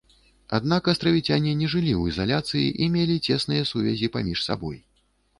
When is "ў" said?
1.97-2.03